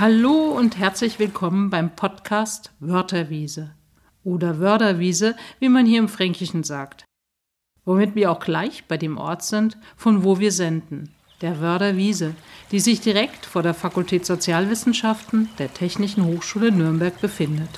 [0.00, 3.72] Hallo und herzlich willkommen beim Podcast Wörterwiese
[4.24, 7.04] oder Wörterwiese, wie man hier im Fränkischen sagt.
[7.84, 11.10] Womit wir auch gleich bei dem Ort sind, von wo wir senden,
[11.42, 12.34] der Wörderwiese,
[12.72, 17.68] die sich direkt vor der Fakultät Sozialwissenschaften der Technischen Hochschule Nürnberg befindet.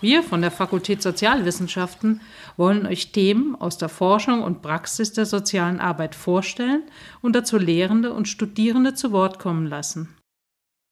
[0.00, 2.22] Wir von der Fakultät Sozialwissenschaften
[2.56, 6.84] wollen euch Themen aus der Forschung und Praxis der sozialen Arbeit vorstellen
[7.20, 10.16] und dazu Lehrende und Studierende zu Wort kommen lassen.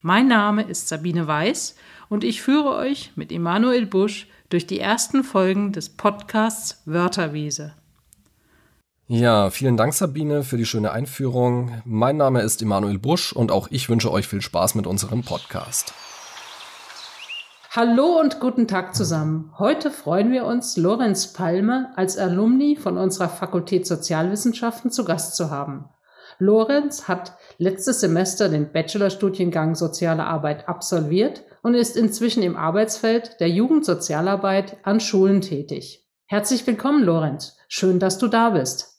[0.07, 1.77] Mein Name ist Sabine Weiß
[2.11, 7.73] und ich führe euch mit Emanuel Busch durch die ersten Folgen des Podcasts Wörterwiese.
[9.07, 11.81] Ja, vielen Dank Sabine für die schöne Einführung.
[11.87, 15.95] Mein Name ist Emanuel Busch und auch ich wünsche euch viel Spaß mit unserem Podcast.
[17.71, 19.55] Hallo und guten Tag zusammen.
[19.59, 25.51] Heute freuen wir uns, Lorenz Palme als Alumni von unserer Fakultät Sozialwissenschaften zu Gast zu
[25.51, 25.89] haben.
[26.39, 33.49] Lorenz hat letztes Semester den Bachelorstudiengang Soziale Arbeit absolviert und ist inzwischen im Arbeitsfeld der
[33.49, 36.07] Jugendsozialarbeit an Schulen tätig.
[36.27, 37.57] Herzlich willkommen, Lorenz.
[37.69, 38.95] Schön, dass du da bist.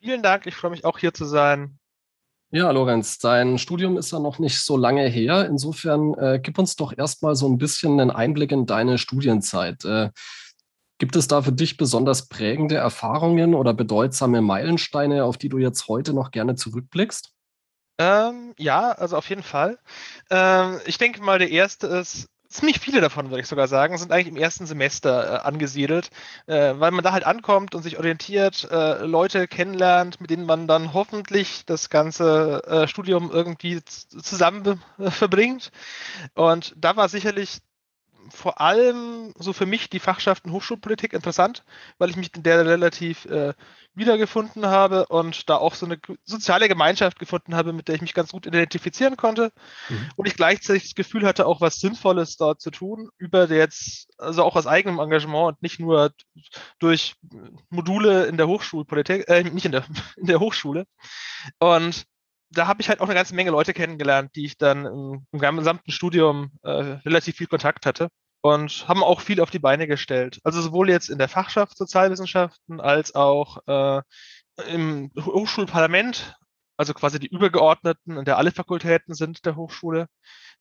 [0.00, 1.78] Vielen Dank, ich freue mich auch hier zu sein.
[2.50, 5.46] Ja, Lorenz, dein Studium ist ja noch nicht so lange her.
[5.46, 9.84] Insofern äh, gib uns doch erstmal so ein bisschen einen Einblick in deine Studienzeit.
[9.84, 10.10] Äh,
[10.98, 15.88] Gibt es da für dich besonders prägende Erfahrungen oder bedeutsame Meilensteine, auf die du jetzt
[15.88, 17.32] heute noch gerne zurückblickst?
[17.98, 19.78] Ähm, ja, also auf jeden Fall.
[20.30, 24.12] Ähm, ich denke mal, der erste ist, ziemlich viele davon, würde ich sogar sagen, sind
[24.12, 26.10] eigentlich im ersten Semester äh, angesiedelt,
[26.46, 30.68] äh, weil man da halt ankommt und sich orientiert, äh, Leute kennenlernt, mit denen man
[30.68, 35.72] dann hoffentlich das ganze äh, Studium irgendwie zusammen verbringt.
[36.34, 37.58] Und da war sicherlich
[38.30, 41.64] vor allem so für mich die Fachschaften Hochschulpolitik interessant,
[41.98, 43.54] weil ich mich in der relativ äh,
[43.94, 48.14] wiedergefunden habe und da auch so eine soziale Gemeinschaft gefunden habe, mit der ich mich
[48.14, 49.52] ganz gut identifizieren konnte
[49.88, 50.08] mhm.
[50.16, 54.42] und ich gleichzeitig das Gefühl hatte, auch was Sinnvolles dort zu tun, über jetzt, also
[54.42, 56.12] auch aus eigenem Engagement und nicht nur
[56.78, 57.14] durch
[57.70, 59.84] Module in der Hochschulpolitik, äh, nicht in der,
[60.16, 60.86] in der Hochschule.
[61.58, 62.06] Und
[62.50, 65.56] da habe ich halt auch eine ganze Menge Leute kennengelernt, die ich dann im, im
[65.58, 68.08] gesamten Studium äh, relativ viel Kontakt hatte
[68.42, 70.38] und haben auch viel auf die Beine gestellt.
[70.44, 74.02] Also sowohl jetzt in der Fachschaft Sozialwissenschaften als auch äh,
[74.68, 76.34] im Hochschulparlament,
[76.76, 80.08] also quasi die Übergeordneten, in der alle Fakultäten sind der Hochschule.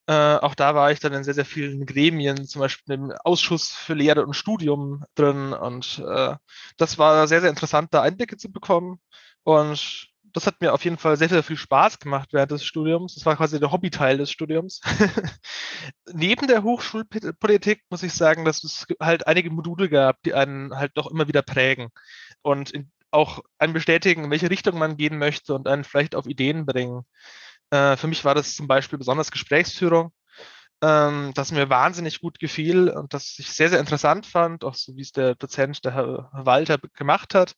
[0.08, 3.72] Äh, auch da war ich dann in sehr, sehr vielen Gremien, zum Beispiel im Ausschuss
[3.72, 5.54] für Lehre und Studium drin.
[5.54, 6.36] Und äh,
[6.78, 9.00] das war sehr, sehr interessant, da Einblicke zu bekommen.
[9.44, 13.16] Und das hat mir auf jeden Fall sehr, sehr viel Spaß gemacht während des Studiums.
[13.16, 14.82] Das war quasi der Hobbyteil des Studiums.
[16.12, 20.92] Neben der Hochschulpolitik muss ich sagen, dass es halt einige Module gab, die einen halt
[20.96, 21.90] doch immer wieder prägen
[22.42, 22.74] und
[23.12, 27.04] auch einen bestätigen, in welche Richtung man gehen möchte und einen vielleicht auf Ideen bringen.
[27.70, 30.12] Äh, für mich war das zum Beispiel besonders Gesprächsführung
[30.84, 34.98] ähm, das mir wahnsinnig gut gefiel und das ich sehr, sehr interessant fand, auch so
[34.98, 37.56] wie es der Dozent, der Herr Walter, gemacht hat,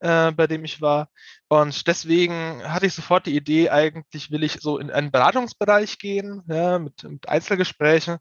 [0.00, 1.08] äh, bei dem ich war.
[1.48, 6.42] Und deswegen hatte ich sofort die Idee, eigentlich will ich so in einen Beratungsbereich gehen,
[6.46, 8.18] ja, mit, mit Einzelgesprächen.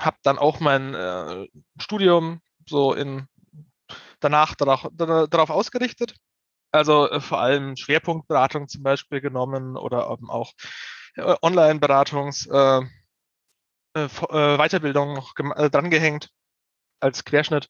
[0.00, 1.46] Habe dann auch mein äh,
[1.80, 3.28] Studium so in
[4.18, 6.16] danach darauf, darauf ausgerichtet.
[6.72, 10.52] Also äh, vor allem Schwerpunktberatung zum Beispiel genommen oder auch
[11.14, 12.50] äh, Online-Beratungs-
[13.94, 16.30] äh, äh, Weiterbildung noch äh, drangehängt
[17.00, 17.68] als Querschnitt.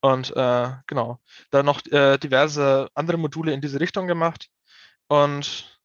[0.00, 4.48] Und äh, genau, dann noch äh, diverse andere Module in diese Richtung gemacht.
[5.08, 5.80] Und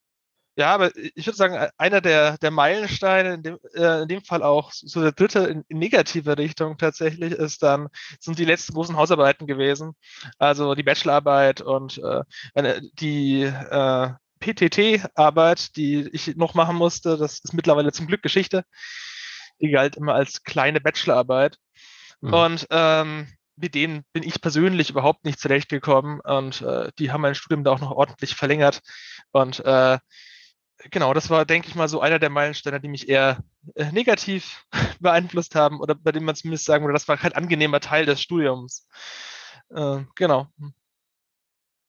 [0.57, 4.23] ja, aber ich würde sagen, e-, einer der, der Meilensteine, in dem, äh, in dem
[4.23, 7.89] Fall auch so der dritte in, in negative Richtung tatsächlich, ist dann,
[8.19, 9.93] sind die letzten großen Hausarbeiten gewesen.
[10.39, 12.01] Also die Bachelorarbeit und
[12.55, 14.09] äh, die äh,
[14.39, 18.63] PTT-Arbeit, die ich noch machen musste, das ist mittlerweile zum Glück Geschichte
[19.61, 21.57] die galt immer als kleine Bachelorarbeit.
[22.21, 22.33] Mhm.
[22.33, 27.35] Und ähm, mit denen bin ich persönlich überhaupt nicht zurechtgekommen und äh, die haben mein
[27.35, 28.81] Studium da auch noch ordentlich verlängert.
[29.31, 29.97] Und äh,
[30.91, 33.39] genau, das war, denke ich mal, so einer der Meilensteine, die mich eher
[33.75, 34.65] äh, negativ
[34.99, 38.21] beeinflusst haben oder bei dem man zumindest sagen würde, das war kein angenehmer Teil des
[38.21, 38.87] Studiums.
[39.69, 40.47] Äh, genau.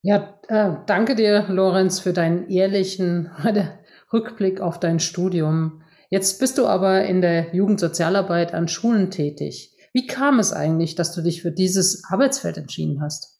[0.02, 3.30] Ja, äh, danke dir, Lorenz, für deinen ehrlichen
[4.12, 5.82] Rückblick auf dein Studium.
[6.10, 9.74] Jetzt bist du aber in der Jugendsozialarbeit an Schulen tätig.
[9.92, 13.38] Wie kam es eigentlich, dass du dich für dieses Arbeitsfeld entschieden hast?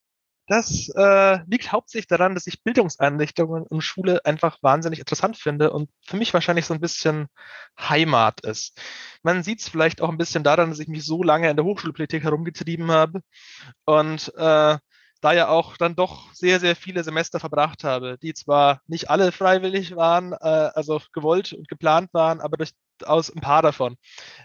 [0.49, 5.91] Das äh, liegt hauptsächlich daran, dass ich Bildungseinrichtungen und Schule einfach wahnsinnig interessant finde und
[6.07, 7.27] für mich wahrscheinlich so ein bisschen
[7.79, 8.81] Heimat ist.
[9.23, 11.67] Man sieht es vielleicht auch ein bisschen daran, dass ich mich so lange in der
[11.67, 13.21] Hochschulpolitik herumgetrieben habe
[13.85, 14.79] und äh,
[15.21, 19.33] da ja auch dann doch sehr, sehr viele Semester verbracht habe, die zwar nicht alle
[19.33, 20.37] freiwillig waren, äh,
[20.75, 22.73] also gewollt und geplant waren, aber durch
[23.05, 23.97] aus ein paar davon.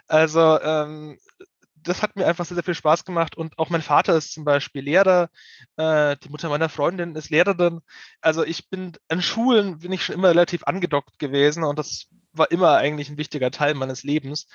[0.08, 1.18] Also ähm,
[1.84, 3.36] das hat mir einfach sehr, sehr viel Spaß gemacht.
[3.36, 5.30] Und auch mein Vater ist zum Beispiel Lehrer,
[5.78, 7.82] äh, die Mutter meiner Freundin ist Lehrerin.
[8.22, 12.52] Also ich bin an Schulen bin ich schon immer relativ angedockt gewesen und das war
[12.52, 14.48] immer eigentlich ein wichtiger Teil meines Lebens.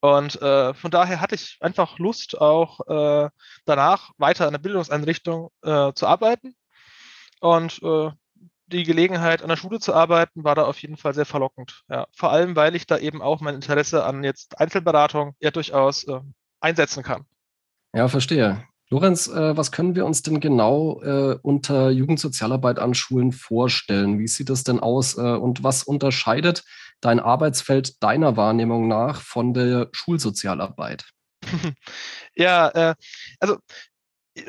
[0.00, 3.30] Und äh, von daher hatte ich einfach Lust, auch äh,
[3.64, 6.56] danach weiter an der Bildungseinrichtung äh, zu arbeiten.
[7.40, 8.10] Und äh,
[8.68, 11.84] die Gelegenheit, an der Schule zu arbeiten, war da auf jeden Fall sehr verlockend.
[11.88, 16.04] Ja, vor allem, weil ich da eben auch mein Interesse an jetzt Einzelberatung ja durchaus
[16.04, 16.20] äh,
[16.60, 17.26] einsetzen kann.
[17.94, 18.64] Ja, verstehe.
[18.88, 21.00] Lorenz, äh, was können wir uns denn genau
[21.42, 24.18] unter Jugendsozialarbeit an Schulen vorstellen?
[24.18, 26.64] Wie sieht es denn aus und was unterscheidet
[27.00, 31.04] dein Arbeitsfeld deiner Wahrnehmung nach von der Schulsozialarbeit?
[32.34, 32.94] ja, äh,
[33.40, 33.58] also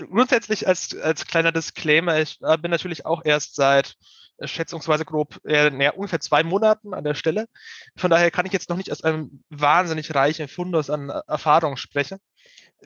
[0.10, 3.96] grundsätzlich als, als kleiner Disclaimer, ich äh, bin natürlich auch erst seit
[4.38, 7.48] äh, schätzungsweise grob äh, naja, ungefähr zwei Monaten an der Stelle.
[7.96, 11.78] Von daher kann ich jetzt noch nicht aus einem wahnsinnig reichen Fundus an äh, Erfahrung
[11.78, 12.20] sprechen.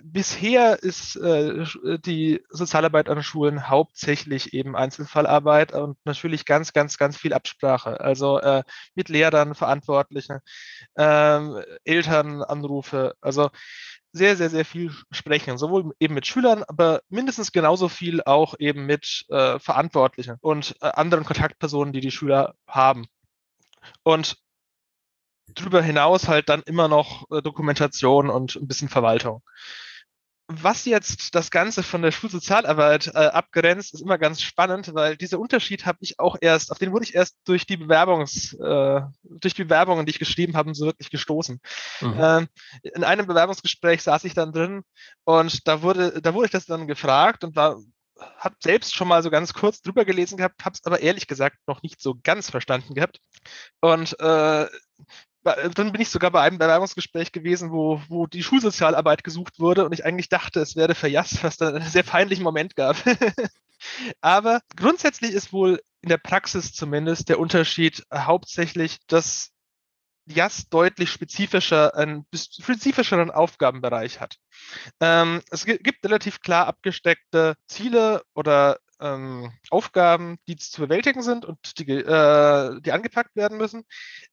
[0.01, 1.65] Bisher ist äh,
[2.05, 7.99] die Sozialarbeit an Schulen hauptsächlich eben Einzelfallarbeit und natürlich ganz, ganz, ganz viel Absprache.
[7.99, 8.63] Also äh,
[8.95, 10.39] mit Lehrern, Verantwortlichen,
[10.95, 13.15] äh, Elternanrufe.
[13.19, 13.49] Also
[14.13, 18.85] sehr, sehr, sehr viel sprechen, sowohl eben mit Schülern, aber mindestens genauso viel auch eben
[18.85, 23.07] mit äh, Verantwortlichen und äh, anderen Kontaktpersonen, die die Schüler haben.
[24.03, 24.37] Und
[25.55, 29.41] darüber hinaus halt dann immer noch äh, Dokumentation und ein bisschen Verwaltung
[30.53, 35.39] was jetzt das Ganze von der Schulsozialarbeit äh, abgrenzt, ist immer ganz spannend, weil dieser
[35.39, 39.53] Unterschied habe ich auch erst, auf den wurde ich erst durch die Bewerbungs, äh, durch
[39.53, 41.59] die Bewerbungen, die ich geschrieben habe, so wirklich gestoßen.
[42.01, 42.15] Mhm.
[42.19, 42.47] Ähm,
[42.81, 44.83] in einem Bewerbungsgespräch saß ich dann drin
[45.23, 47.77] und da wurde, da wurde ich das dann gefragt und war
[48.37, 51.57] habe selbst schon mal so ganz kurz drüber gelesen gehabt, habe es aber ehrlich gesagt
[51.65, 53.19] noch nicht so ganz verstanden gehabt.
[53.79, 54.67] Und äh,
[55.43, 59.93] dann bin ich sogar bei einem Bewerbungsgespräch gewesen, wo, wo die Schulsozialarbeit gesucht wurde und
[59.93, 62.97] ich eigentlich dachte, es werde verjasst, was dann einen sehr peinlichen Moment gab.
[64.21, 69.51] Aber grundsätzlich ist wohl in der Praxis zumindest der Unterschied hauptsächlich, dass
[70.27, 74.37] JAS deutlich spezifischer, einen spezifischeren Aufgabenbereich hat.
[74.99, 81.79] Ähm, es gibt relativ klar abgesteckte Ziele oder ähm, Aufgaben, die zu bewältigen sind und
[81.79, 83.83] die, äh, die angepackt werden müssen.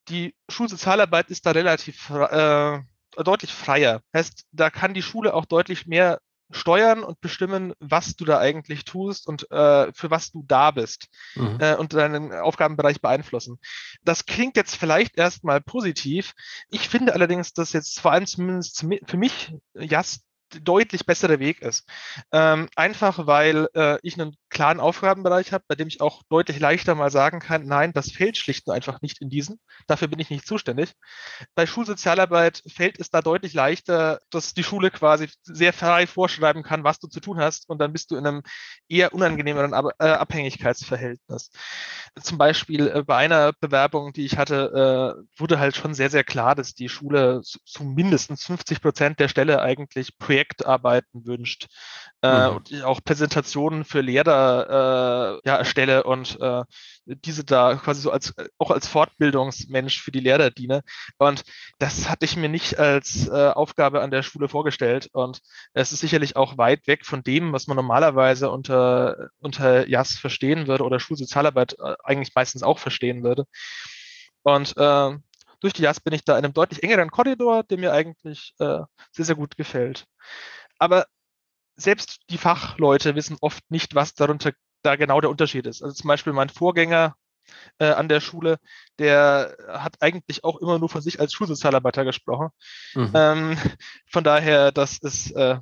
[0.08, 2.80] Die Schulsozialarbeit ist da relativ äh,
[3.16, 4.02] deutlich freier.
[4.14, 6.20] Heißt, da kann die Schule auch deutlich mehr
[6.50, 11.08] steuern und bestimmen, was du da eigentlich tust und äh, für was du da bist
[11.34, 11.58] mhm.
[11.60, 13.58] äh, und deinen Aufgabenbereich beeinflussen.
[14.02, 16.32] Das klingt jetzt vielleicht erstmal positiv.
[16.70, 20.20] Ich finde allerdings, dass jetzt vor allem zumindest für mich JAS
[20.62, 21.88] deutlich bessere Weg ist.
[22.32, 26.94] Ähm, einfach weil äh, ich einen klaren Aufgabenbereich habe, bei dem ich auch deutlich leichter
[26.94, 29.60] mal sagen kann, nein, das fällt schlicht und einfach nicht in diesen.
[29.86, 30.94] Dafür bin ich nicht zuständig.
[31.54, 36.84] Bei Schulsozialarbeit fällt es da deutlich leichter, dass die Schule quasi sehr frei vorschreiben kann,
[36.84, 38.42] was du zu tun hast und dann bist du in einem
[38.88, 41.50] eher unangenehmeren Ab äh, Abhängigkeitsverhältnis.
[42.20, 46.24] Zum Beispiel äh, bei einer Bewerbung, die ich hatte, äh, wurde halt schon sehr, sehr
[46.24, 51.66] klar, dass die Schule zu mindestens 50 Prozent der Stelle eigentlich Projektarbeiten wünscht
[52.22, 52.56] äh, mhm.
[52.56, 56.64] und auch Präsentationen für Lehrer äh, ja, erstelle und äh,
[57.06, 60.82] diese da quasi so als auch als Fortbildungsmensch für die Lehrer diene.
[61.16, 61.42] Und
[61.78, 65.08] das hatte ich mir nicht als äh, Aufgabe an der Schule vorgestellt.
[65.12, 65.40] Und
[65.72, 70.66] es ist sicherlich auch weit weg von dem, was man normalerweise unter, unter JAS verstehen
[70.68, 73.44] würde oder Schulsozialarbeit äh, eigentlich meistens auch verstehen würde.
[74.42, 75.16] Und äh,
[75.60, 78.80] durch die JAS bin ich da in einem deutlich engeren Korridor, der mir eigentlich äh,
[79.12, 80.06] sehr, sehr gut gefällt.
[80.78, 81.06] Aber
[81.76, 85.82] selbst die Fachleute wissen oft nicht, was darunter da genau der Unterschied ist.
[85.82, 87.14] Also zum Beispiel mein Vorgänger
[87.78, 88.58] äh, an der Schule,
[88.98, 92.50] der hat eigentlich auch immer nur von sich als Schulsozialarbeiter gesprochen.
[92.94, 93.10] Mhm.
[93.14, 93.58] Ähm,
[94.06, 95.58] von daher, das ist äh,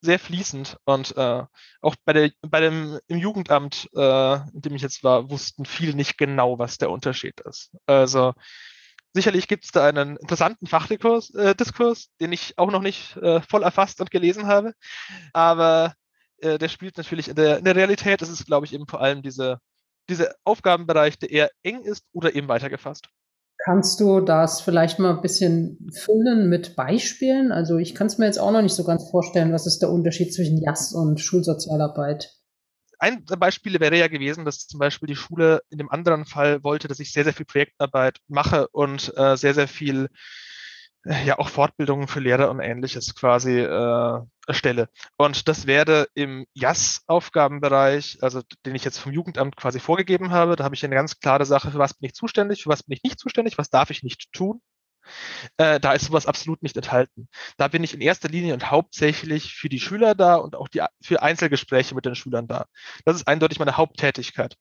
[0.00, 1.44] sehr fließend und äh,
[1.80, 5.94] auch bei, der, bei dem im Jugendamt, äh, in dem ich jetzt war, wussten viele
[5.94, 7.70] nicht genau, was der Unterschied ist.
[7.86, 8.34] Also
[9.14, 13.40] Sicherlich gibt es da einen interessanten Fachdiskurs, äh, Diskurs, den ich auch noch nicht äh,
[13.42, 14.72] voll erfasst und gelesen habe.
[15.32, 15.94] Aber
[16.38, 18.22] äh, der spielt natürlich in der, in der Realität.
[18.22, 19.58] Das ist, glaube ich, eben vor allem diese,
[20.08, 23.08] dieser Aufgabenbereich, der eher eng ist oder eben weitergefasst.
[23.64, 27.52] Kannst du das vielleicht mal ein bisschen füllen mit Beispielen?
[27.52, 29.90] Also ich kann es mir jetzt auch noch nicht so ganz vorstellen, was ist der
[29.90, 32.32] Unterschied zwischen JAS und Schulsozialarbeit?
[33.02, 36.62] Ein der Beispiele wäre ja gewesen, dass zum Beispiel die Schule in dem anderen Fall
[36.62, 40.08] wollte, dass ich sehr, sehr viel Projektarbeit mache und äh, sehr, sehr viel
[41.04, 44.88] äh, ja auch Fortbildungen für Lehrer und ähnliches quasi äh, erstelle.
[45.16, 50.62] Und das werde im JAS-Aufgabenbereich, also den ich jetzt vom Jugendamt quasi vorgegeben habe, da
[50.64, 53.02] habe ich eine ganz klare Sache, für was bin ich zuständig, für was bin ich
[53.02, 54.60] nicht zuständig, was darf ich nicht tun.
[55.56, 57.28] Äh, da ist sowas absolut nicht enthalten.
[57.56, 60.82] Da bin ich in erster Linie und hauptsächlich für die Schüler da und auch die,
[61.02, 62.66] für Einzelgespräche mit den Schülern da.
[63.04, 64.56] Das ist eindeutig meine Haupttätigkeit.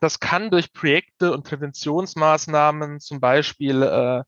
[0.00, 4.22] Das kann durch Projekte und Präventionsmaßnahmen, zum Beispiel äh,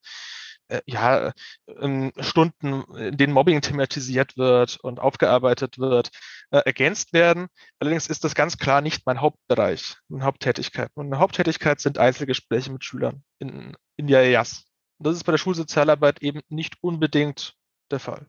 [0.71, 1.33] äh, ja,
[1.81, 6.11] ähm, Stunden, in denen Mobbing thematisiert wird und aufgearbeitet wird,
[6.51, 7.49] äh, ergänzt werden.
[7.81, 10.91] Allerdings ist das ganz klar nicht mein Hauptbereich, meine Haupttätigkeit.
[10.95, 14.70] Meine Haupttätigkeit sind Einzelgespräche mit Schülern in, in der EAS.
[15.01, 17.55] Das ist bei der Schulsozialarbeit eben nicht unbedingt
[17.91, 18.27] der Fall.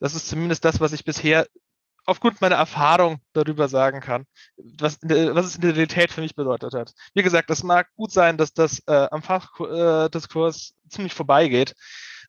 [0.00, 1.46] Das ist zumindest das, was ich bisher
[2.06, 6.74] aufgrund meiner Erfahrung darüber sagen kann, was, was es in der Realität für mich bedeutet
[6.74, 6.92] hat.
[7.14, 11.74] Wie gesagt, das mag gut sein, dass das äh, am Fachdiskurs äh, ziemlich vorbeigeht,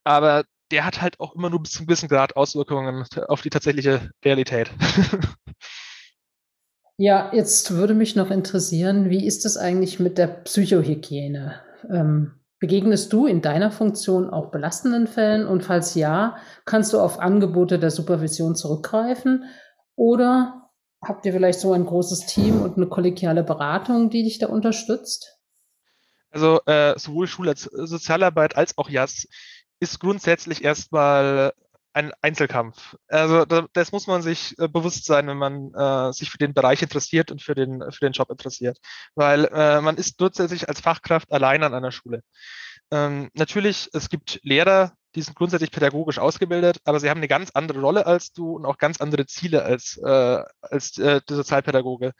[0.03, 3.49] aber der hat halt auch immer nur bis zu einem gewissen Grad Auswirkungen auf die
[3.49, 4.71] tatsächliche Realität.
[6.97, 11.61] ja, jetzt würde mich noch interessieren, wie ist das eigentlich mit der Psychohygiene?
[11.91, 15.45] Ähm, begegnest du in deiner Funktion auch belastenden Fällen?
[15.45, 19.43] Und falls ja, kannst du auf Angebote der Supervision zurückgreifen?
[19.95, 24.47] Oder habt ihr vielleicht so ein großes Team und eine kollegiale Beratung, die dich da
[24.47, 25.37] unterstützt?
[26.31, 29.27] Also äh, sowohl Schule als Sozialarbeit als auch JAS
[29.79, 31.53] ist grundsätzlich erstmal
[31.95, 32.97] ein Einzelkampf.
[33.07, 36.81] Also das muss man sich äh, bewusst sein, wenn man äh, sich für den Bereich
[36.81, 38.79] interessiert und für den, für den Job interessiert.
[39.15, 42.21] Weil äh, man ist grundsätzlich als Fachkraft allein an einer Schule.
[42.91, 47.51] Ähm, natürlich, es gibt Lehrer, die sind grundsätzlich pädagogisch ausgebildet, aber sie haben eine ganz
[47.51, 52.11] andere Rolle als du und auch ganz andere Ziele als, äh, als äh, der Sozialpädagoge.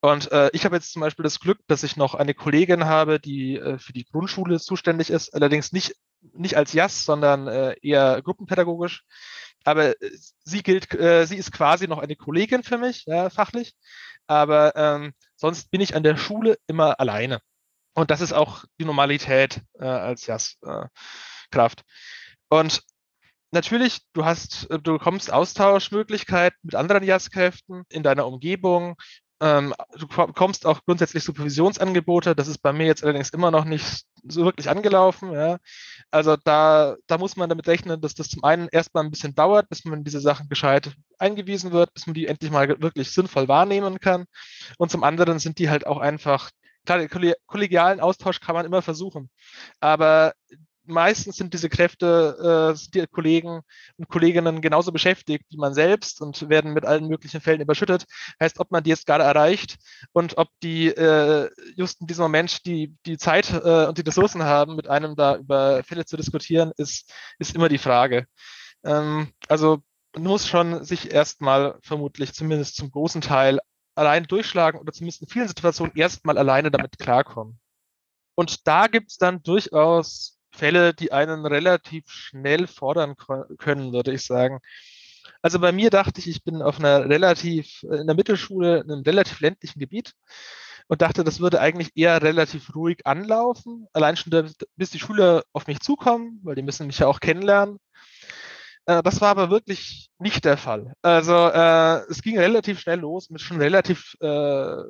[0.00, 3.18] Und äh, ich habe jetzt zum Beispiel das Glück, dass ich noch eine Kollegin habe,
[3.18, 5.96] die äh, für die Grundschule zuständig ist, allerdings nicht,
[6.34, 9.04] nicht als JAS, sondern äh, eher gruppenpädagogisch.
[9.64, 10.10] Aber äh,
[10.44, 13.74] sie gilt, äh, sie ist quasi noch eine Kollegin für mich, ja, fachlich.
[14.26, 17.40] Aber ähm, sonst bin ich an der Schule immer alleine.
[17.94, 21.80] Und das ist auch die Normalität äh, als JAS-Kraft.
[21.80, 22.82] Äh, und
[23.50, 28.96] natürlich, du hast, äh, du bekommst Austauschmöglichkeiten mit anderen JAS-Kräften in deiner Umgebung.
[29.40, 32.34] Ähm, du bekommst auch grundsätzlich Supervisionsangebote.
[32.34, 35.32] Das ist bei mir jetzt allerdings immer noch nicht so wirklich angelaufen.
[35.32, 35.58] Ja.
[36.10, 39.68] Also da, da muss man damit rechnen, dass das zum einen erstmal ein bisschen dauert,
[39.68, 44.00] bis man diese Sachen gescheit eingewiesen wird, bis man die endlich mal wirklich sinnvoll wahrnehmen
[44.00, 44.24] kann.
[44.78, 46.50] Und zum anderen sind die halt auch einfach,
[46.86, 47.06] klar,
[47.46, 49.30] kollegialen Austausch kann man immer versuchen.
[49.80, 50.32] Aber
[50.86, 53.62] meistens sind diese Kräfte, äh, die Kollegen
[53.96, 58.06] und Kolleginnen genauso beschäftigt wie man selbst und werden mit allen möglichen Fällen überschüttet.
[58.40, 59.76] Heißt, ob man die jetzt gerade erreicht
[60.12, 64.44] und ob die äh, just in diesem Moment die, die Zeit äh, und die Ressourcen
[64.44, 68.26] haben, mit einem da über Fälle zu diskutieren, ist, ist immer die Frage.
[68.84, 69.82] Ähm, also
[70.14, 73.58] man muss schon sich erstmal vermutlich zumindest zum großen Teil
[73.94, 77.58] allein durchschlagen oder zumindest in vielen Situationen erstmal alleine damit klarkommen.
[78.34, 83.14] Und da gibt es dann durchaus Fälle, die einen relativ schnell fordern
[83.58, 84.60] können, würde ich sagen.
[85.42, 89.02] Also bei mir dachte ich, ich bin auf einer relativ, in der Mittelschule, in einem
[89.02, 90.14] relativ ländlichen Gebiet
[90.88, 93.86] und dachte, das würde eigentlich eher relativ ruhig anlaufen.
[93.92, 97.78] Allein schon, bis die Schüler auf mich zukommen, weil die müssen mich ja auch kennenlernen.
[98.86, 100.94] Äh, das war aber wirklich nicht der Fall.
[101.02, 104.82] Also äh, es ging relativ schnell los mit schon relativ äh,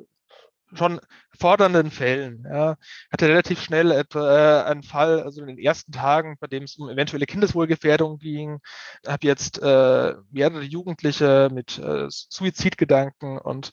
[0.73, 0.99] schon
[1.39, 2.45] fordernden Fällen.
[2.49, 2.75] Ja,
[3.11, 6.77] hatte relativ schnell etwa, äh, einen Fall, also in den ersten Tagen, bei dem es
[6.77, 8.59] um eventuelle Kindeswohlgefährdung ging,
[9.05, 13.71] habe jetzt äh, mehrere Jugendliche mit äh, Suizidgedanken und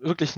[0.00, 0.34] wirklich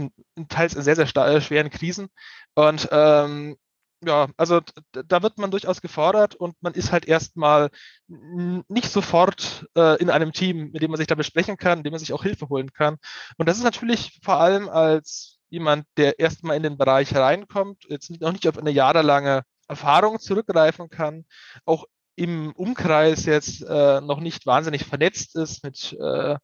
[0.48, 2.08] teils in sehr, sehr äh, schweren Krisen.
[2.54, 3.56] Und ähm,
[4.04, 4.60] ja, also
[4.92, 7.70] da wird man durchaus gefordert und man ist halt erstmal
[8.06, 11.90] nicht sofort äh, in einem Team, mit dem man sich da besprechen kann, in dem
[11.90, 12.98] man sich auch Hilfe holen kann.
[13.38, 18.10] Und das ist natürlich vor allem als jemand, der erstmal in den Bereich reinkommt, jetzt
[18.20, 21.24] noch nicht auf eine jahrelange Erfahrung zurückgreifen kann,
[21.64, 21.86] auch
[22.16, 26.36] im Umkreis jetzt äh, noch nicht wahnsinnig vernetzt ist mit äh,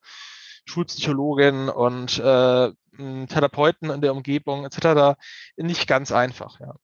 [0.67, 5.19] Schulpsychologen und äh, Therapeuten in der Umgebung etc.
[5.57, 6.75] nicht ganz einfach, ja.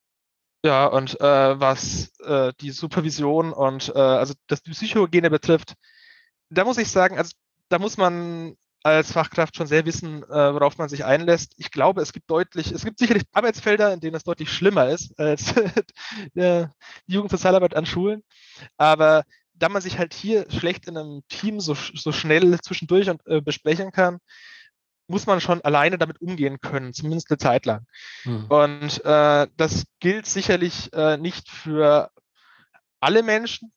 [0.62, 5.74] Ja, und äh, was äh, die Supervision und äh, also das die Psychogene betrifft,
[6.50, 7.32] da muss ich sagen, also
[7.70, 11.52] da muss man als Fachkraft schon sehr wissen, äh, worauf man sich einlässt.
[11.58, 15.18] Ich glaube, es gibt deutlich, es gibt sicherlich Arbeitsfelder, in denen es deutlich schlimmer ist
[15.18, 15.54] als
[16.34, 16.66] die
[17.06, 18.22] Jugendsozialarbeit an Schulen.
[18.76, 23.26] Aber da man sich halt hier schlecht in einem Team so, so schnell zwischendurch und,
[23.26, 24.18] äh, besprechen kann,
[25.06, 27.84] muss man schon alleine damit umgehen können, zumindest eine Zeit lang.
[28.22, 28.46] Hm.
[28.46, 32.10] Und äh, das gilt sicherlich äh, nicht für
[33.00, 33.72] alle Menschen,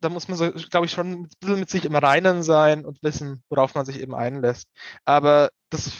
[0.00, 3.02] da muss man, so, glaube ich, schon ein bisschen mit sich im Reinen sein und
[3.02, 4.68] wissen, worauf man sich eben einlässt.
[5.04, 5.90] Aber das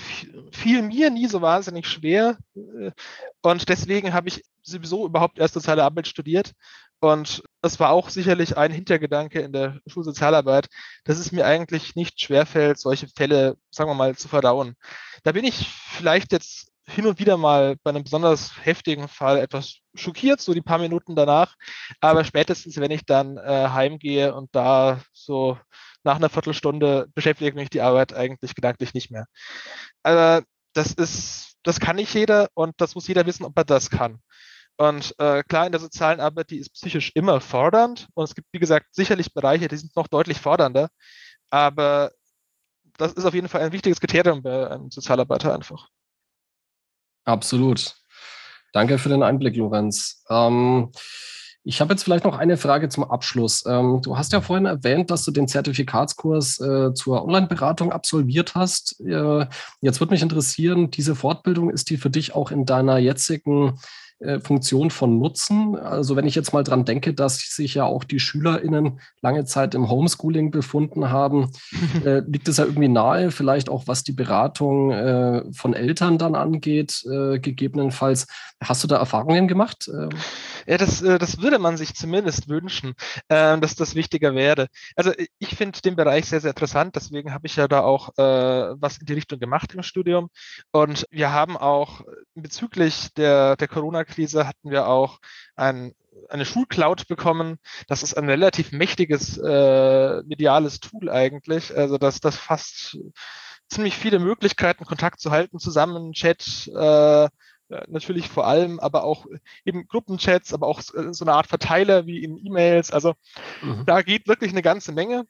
[0.52, 2.36] fiel mir nie so wahnsinnig schwer.
[2.54, 2.92] Äh,
[3.42, 6.52] und deswegen habe ich sowieso überhaupt erst soziale Arbeit studiert.
[7.00, 10.68] Und das war auch sicherlich ein Hintergedanke in der Schulsozialarbeit,
[11.04, 14.74] dass es mir eigentlich nicht schwerfällt, solche Fälle, sagen wir mal, zu verdauen.
[15.22, 19.80] Da bin ich vielleicht jetzt hin und wieder mal bei einem besonders heftigen Fall etwas
[19.94, 21.54] schockiert, so die paar Minuten danach.
[22.00, 25.58] Aber spätestens, wenn ich dann äh, heimgehe und da so
[26.02, 29.26] nach einer Viertelstunde beschäftigt mich die Arbeit eigentlich gedanklich nicht mehr.
[30.02, 30.42] Aber
[30.72, 34.20] das ist, das kann nicht jeder und das muss jeder wissen, ob er das kann.
[34.78, 38.08] Und äh, klar, in der sozialen Arbeit, die ist psychisch immer fordernd.
[38.14, 40.88] Und es gibt, wie gesagt, sicherlich Bereiche, die sind noch deutlich fordernder.
[41.50, 42.12] Aber
[42.96, 45.88] das ist auf jeden Fall ein wichtiges Kriterium bei einem Sozialarbeiter einfach.
[47.28, 47.94] Absolut.
[48.72, 50.24] Danke für den Einblick, Lorenz.
[50.30, 50.90] Ähm,
[51.62, 53.66] ich habe jetzt vielleicht noch eine Frage zum Abschluss.
[53.66, 58.98] Ähm, du hast ja vorhin erwähnt, dass du den Zertifikatskurs äh, zur Online-Beratung absolviert hast.
[59.00, 59.46] Äh,
[59.82, 63.78] jetzt würde mich interessieren, diese Fortbildung, ist die für dich auch in deiner jetzigen
[64.20, 65.76] äh, Funktion von Nutzen.
[65.76, 69.74] Also wenn ich jetzt mal dran denke, dass sich ja auch die SchülerInnen lange Zeit
[69.74, 71.52] im Homeschooling befunden haben,
[72.04, 76.34] äh, liegt es ja irgendwie nahe, vielleicht auch was die Beratung äh, von Eltern dann
[76.34, 78.26] angeht, äh, gegebenenfalls.
[78.60, 79.88] Hast du da Erfahrungen gemacht?
[80.68, 82.94] Ja, das, äh, das würde man sich zumindest wünschen,
[83.28, 84.68] ähm, dass das wichtiger wäre.
[84.96, 88.98] Also ich finde den Bereich sehr, sehr interessant, deswegen habe ich ja da auch was
[88.98, 90.28] in die Richtung gemacht im Studium.
[90.70, 92.02] Und wir haben auch
[92.34, 95.18] bezüglich der, der Corona- Corona-Krise hatten wir auch
[95.56, 95.92] ein,
[96.28, 97.58] eine Schulcloud bekommen.
[97.88, 101.74] Das ist ein relativ mächtiges äh, mediales Tool eigentlich.
[101.76, 102.98] Also dass das fast
[103.68, 107.28] ziemlich viele Möglichkeiten, Kontakt zu halten, zusammen, Chat, äh,
[107.88, 109.26] natürlich vor allem, aber auch
[109.64, 112.90] eben Gruppenchats, aber auch so eine Art Verteiler wie in E-Mails.
[112.90, 113.14] Also
[113.62, 113.84] mhm.
[113.86, 115.24] da geht wirklich eine ganze Menge.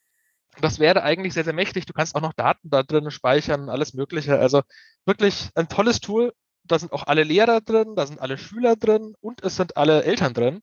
[0.60, 1.86] Das wäre eigentlich sehr, sehr mächtig.
[1.86, 4.38] Du kannst auch noch Daten da drin speichern, alles Mögliche.
[4.38, 4.62] Also
[5.04, 6.32] wirklich ein tolles Tool
[6.68, 10.04] da sind auch alle Lehrer drin, da sind alle Schüler drin und es sind alle
[10.04, 10.54] Eltern drin.
[10.54, 10.62] Hm,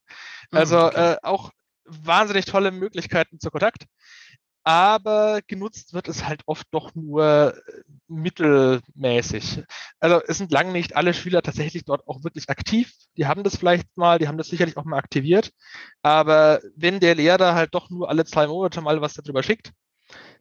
[0.51, 1.13] also okay.
[1.13, 1.51] äh, auch
[1.85, 3.85] wahnsinnig tolle Möglichkeiten zur Kontakt.
[4.67, 9.63] Aber genutzt wird es halt oft doch nur äh, mittelmäßig.
[9.99, 12.91] Also es sind lange nicht alle Schüler tatsächlich dort auch wirklich aktiv.
[13.15, 15.51] Die haben das vielleicht mal, die haben das sicherlich auch mal aktiviert.
[16.01, 19.71] Aber wenn der Lehrer halt doch nur alle zwei Monate mal was darüber schickt,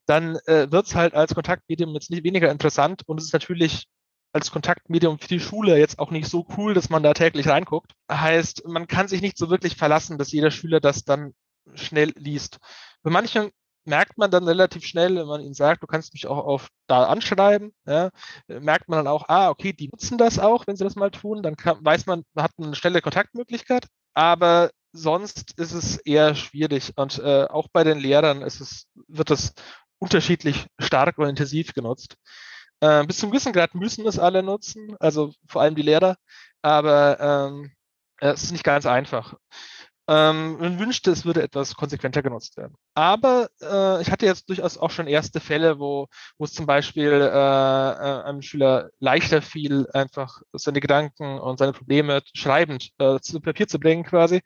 [0.06, 3.88] dann äh, wird es halt als Kontaktmedium jetzt nicht weniger interessant und es ist natürlich
[4.32, 7.92] als Kontaktmedium für die Schule jetzt auch nicht so cool, dass man da täglich reinguckt.
[8.10, 11.34] Heißt, man kann sich nicht so wirklich verlassen, dass jeder Schüler das dann
[11.74, 12.58] schnell liest.
[13.02, 13.50] Bei manchen
[13.84, 17.04] merkt man dann relativ schnell, wenn man ihnen sagt, du kannst mich auch auf da
[17.04, 18.10] anschreiben, ja,
[18.48, 21.42] merkt man dann auch, ah, okay, die nutzen das auch, wenn sie das mal tun,
[21.42, 26.92] dann kann, weiß man, man hat eine schnelle Kontaktmöglichkeit, aber sonst ist es eher schwierig
[26.96, 29.52] und äh, auch bei den Lehrern ist es, wird das
[29.98, 32.16] unterschiedlich stark und intensiv genutzt.
[32.80, 36.16] Äh, bis zum gewissen Grad müssen es alle nutzen, also vor allem die Lehrer,
[36.62, 37.72] aber ähm,
[38.20, 39.34] es ist nicht ganz einfach.
[40.06, 42.74] Ähm, man wünschte, es würde etwas konsequenter genutzt werden.
[42.94, 47.10] Aber äh, ich hatte jetzt durchaus auch schon erste Fälle, wo, wo es zum Beispiel
[47.10, 53.40] äh, äh einem Schüler leichter fiel, einfach seine Gedanken und seine Probleme schreibend äh, zu
[53.40, 54.42] Papier zu bringen quasi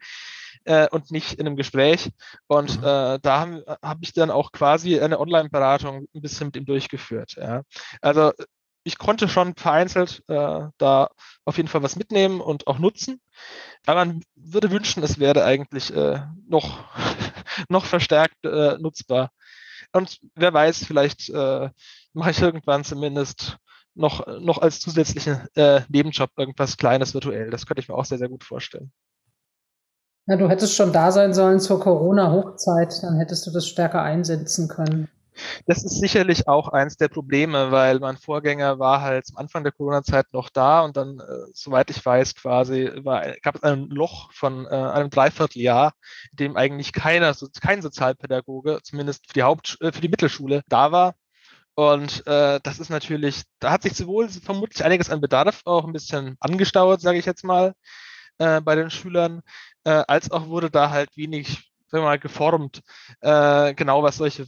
[0.65, 2.11] äh, und nicht in einem Gespräch.
[2.47, 2.85] Und mhm.
[2.85, 7.35] äh, da habe hab ich dann auch quasi eine Online-Beratung ein bisschen mit ihm durchgeführt.
[7.37, 7.63] Ja.
[8.01, 8.33] Also
[8.89, 11.11] ich konnte schon vereinzelt äh, da
[11.45, 13.21] auf jeden Fall was mitnehmen und auch nutzen.
[13.85, 16.85] Aber man würde wünschen, es wäre eigentlich äh, noch,
[17.69, 19.31] noch verstärkt äh, nutzbar.
[19.93, 21.69] Und wer weiß, vielleicht äh,
[22.15, 23.59] mache ich irgendwann zumindest
[23.95, 27.51] noch, noch als zusätzlichen äh, Nebenjob irgendwas Kleines virtuell.
[27.51, 28.91] Das könnte ich mir auch sehr, sehr gut vorstellen.
[30.27, 34.69] Ja, du hättest schon da sein sollen zur Corona-Hochzeit, dann hättest du das stärker einsetzen
[34.69, 35.11] können.
[35.67, 39.73] Das ist sicherlich auch eins der Probleme, weil mein Vorgänger war halt am Anfang der
[39.73, 44.33] Corona-Zeit noch da und dann, äh, soweit ich weiß, quasi war, gab es ein Loch
[44.33, 45.93] von äh, einem Dreivierteljahr,
[46.33, 50.93] in dem eigentlich keiner, kein Sozialpädagoge, zumindest für die Haupt, äh, für die Mittelschule da
[50.93, 51.15] war.
[51.75, 55.93] Und äh, das ist natürlich, da hat sich sowohl vermutlich einiges an Bedarf auch ein
[55.93, 57.75] bisschen angestaut, sage ich jetzt mal,
[58.39, 59.43] äh, bei den Schülern,
[59.85, 62.83] äh, als auch wurde da halt wenig, sagen wir mal, geformt,
[63.21, 64.47] äh, genau was solche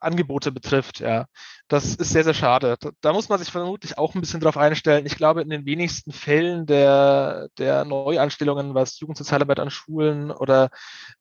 [0.00, 1.26] Angebote betrifft, ja.
[1.68, 2.76] Das ist sehr, sehr schade.
[2.80, 5.06] Da, da, muss man sich vermutlich auch ein bisschen drauf einstellen.
[5.06, 10.70] Ich glaube, in den wenigsten Fällen der, der Neuanstellungen, was Jugendsozialarbeit an Schulen oder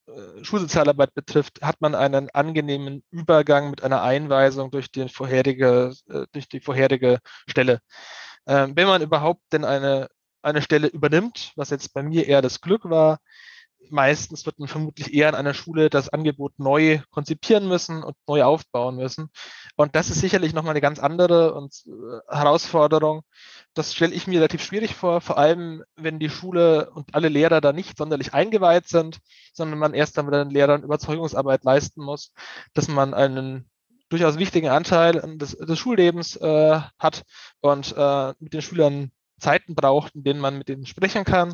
[0.08, 6.26] äh, Schulsozialarbeit betrifft, hat man einen angenehmen Übergang mit einer Einweisung durch, den vorherige, äh,
[6.32, 7.80] durch die vorherige Stelle.
[8.48, 10.08] Ähm, wenn man überhaupt denn eine,
[10.42, 13.20] eine Stelle übernimmt, was jetzt bei mir eher das Glück war,
[13.92, 18.44] meistens wird man vermutlich eher an einer Schule das Angebot neu konzipieren müssen und neu
[18.44, 19.30] aufbauen müssen.
[19.76, 23.24] Und das ist sicherlich nochmal eine ganz andere und, äh, Herausforderung.
[23.74, 27.62] Das stelle ich mir relativ schwierig vor, vor allem wenn die Schule und alle Lehrer
[27.62, 29.20] da nicht sonderlich eingeweiht sind,
[29.54, 32.34] sondern man erst dann mit den Lehrern Überzeugungsarbeit leisten muss,
[32.74, 33.70] dass man einen
[34.10, 37.24] durchaus wichtigen Anteil des, des Schullebens äh, hat
[37.62, 41.54] und äh, mit den Schülern Zeiten braucht, in denen man mit denen sprechen kann,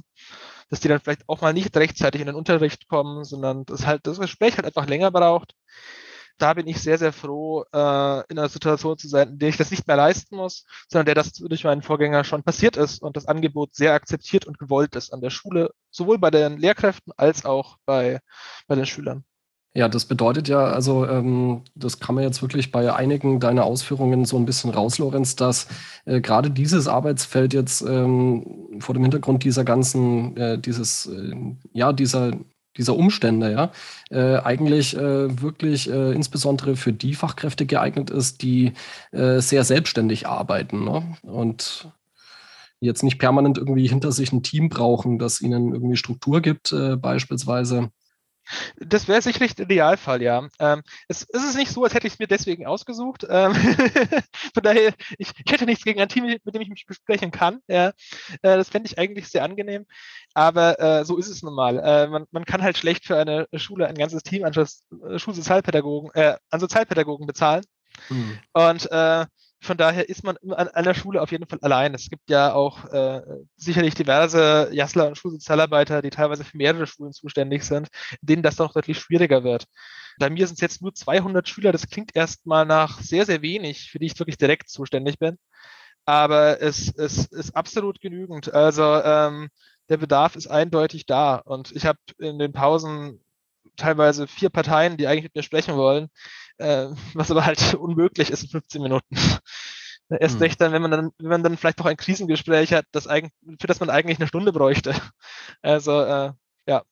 [0.70, 4.08] dass die dann vielleicht auch mal nicht rechtzeitig in den Unterricht kommen, sondern dass halt
[4.08, 5.56] das Gespräch halt einfach länger braucht.
[6.38, 9.58] Da bin ich sehr, sehr froh, äh, in einer Situation zu sein, in der ich
[9.58, 13.16] das nicht mehr leisten muss, sondern der das durch meinen Vorgänger schon passiert ist und
[13.16, 17.46] das Angebot sehr akzeptiert und gewollt ist an der Schule, sowohl bei den Lehrkräften als
[17.46, 18.20] auch bei,
[18.68, 19.26] bei den Schülern.
[19.76, 24.24] Ja, das bedeutet ja, also ähm, das kann man jetzt wirklich bei einigen deiner Ausführungen
[24.24, 25.68] so ein bisschen raus, Lorenz, dass
[26.06, 31.34] äh, gerade dieses Arbeitsfeld jetzt ähm, vor dem Hintergrund dieser ganzen, äh, dieses, äh,
[31.74, 32.34] ja, dieser,
[32.78, 33.72] dieser Umstände, ja,
[34.12, 38.74] äh, eigentlich äh, wirklich äh, insbesondere für die Fachkräfte geeignet ist, die
[39.12, 41.16] sehr selbstständig arbeiten ne?
[41.24, 41.88] und
[42.80, 47.90] jetzt nicht permanent irgendwie hinter sich ein Team brauchen, das ihnen irgendwie Struktur gibt, beispielsweise.
[48.78, 50.48] Das wäre sicherlich der Idealfall, ja.
[50.60, 53.26] Ähm, es, es ist nicht so, als hätte ich es mir deswegen ausgesucht.
[53.30, 53.54] Ähm,
[54.54, 57.60] von daher, ich, ich, hätte nichts gegen ein Team, mit dem ich mich besprechen kann.
[57.68, 57.90] Ja.
[57.90, 59.86] Äh, das fände ich eigentlich sehr angenehm.
[60.34, 61.80] Aber äh, so ist es nun mal.
[61.80, 66.38] Äh, man, man, kann halt schlecht für eine Schule ein ganzes Team an Schulsozialpädagogen, äh,
[66.50, 67.64] an Sozialpädagogen bezahlen.
[68.10, 68.40] Mhm.
[68.54, 69.26] Und äh,
[69.64, 71.94] von daher ist man an einer Schule auf jeden Fall allein.
[71.94, 73.22] Es gibt ja auch äh,
[73.56, 77.88] sicherlich diverse Jassler und Schulsozialarbeiter, die teilweise für mehrere Schulen zuständig sind,
[78.22, 79.66] denen das doch deutlich schwieriger wird.
[80.20, 81.72] Bei mir sind es jetzt nur 200 Schüler.
[81.72, 85.38] Das klingt erstmal nach sehr, sehr wenig, für die ich wirklich direkt zuständig bin.
[86.06, 88.54] Aber es, es ist absolut genügend.
[88.54, 89.50] Also ähm,
[89.90, 91.36] der Bedarf ist eindeutig da.
[91.38, 93.24] Und ich habe in den Pausen
[93.78, 96.10] teilweise vier Parteien, die eigentlich mit mir sprechen wollen,
[96.58, 99.16] äh, was aber halt unmöglich ist in 15 Minuten.
[100.10, 100.42] Erst hm.
[100.42, 103.34] recht dann, wenn man dann, wenn man dann vielleicht noch ein Krisengespräch hat, das eigentlich,
[103.60, 104.94] für das man eigentlich eine Stunde bräuchte.
[105.62, 106.34] Also äh,
[106.68, 106.84] ja,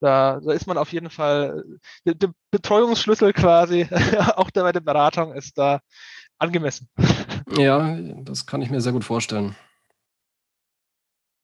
[0.00, 1.64] da, da ist man auf jeden Fall,
[2.06, 3.88] der, der Betreuungsschlüssel quasi,
[4.36, 5.80] auch bei der Beratung ist da
[6.38, 6.88] angemessen.
[7.56, 9.56] Ja, das kann ich mir sehr gut vorstellen.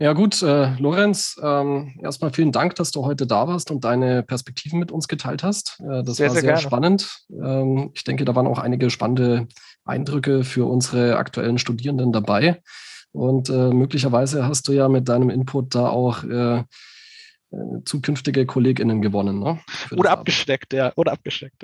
[0.03, 4.25] Ja gut, äh, Lorenz, ähm, erstmal vielen Dank, dass du heute da warst und deine
[4.25, 5.79] Perspektiven mit uns geteilt hast.
[5.79, 7.21] Äh, das sehr, war sehr, sehr spannend.
[7.31, 9.47] Ähm, ich denke, da waren auch einige spannende
[9.85, 12.61] Eindrücke für unsere aktuellen Studierenden dabei.
[13.12, 16.65] Und äh, möglicherweise hast du ja mit deinem Input da auch äh, äh,
[17.85, 19.38] zukünftige KollegInnen gewonnen.
[19.38, 19.61] Ne?
[19.93, 20.93] Oder abgeschreckt, ja.
[20.97, 21.62] Oder abgeschreckt.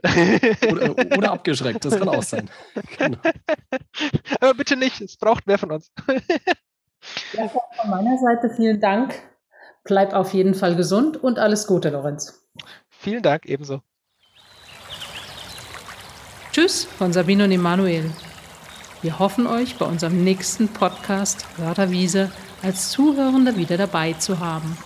[0.70, 2.48] Oder, oder, abgeschreckt, das kann auch sein.
[2.98, 3.18] Genau.
[4.40, 5.90] Aber bitte nicht, es braucht mehr von uns.
[7.32, 9.14] Ja, von meiner Seite vielen Dank.
[9.84, 12.46] Bleib auf jeden Fall gesund und alles Gute, Lorenz.
[12.90, 13.80] Vielen Dank, ebenso.
[16.52, 18.10] Tschüss von Sabine und Emanuel.
[19.00, 24.76] Wir hoffen euch bei unserem nächsten Podcast Wörterwiese als Zuhörende wieder dabei zu haben.